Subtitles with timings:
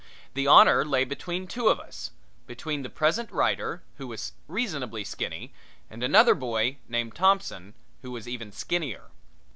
[0.33, 2.09] The honor lay between two of us
[2.47, 5.53] between the present writer, who was reasonably skinny,
[5.91, 9.11] and another boy, named Thompson, who was even skinnier.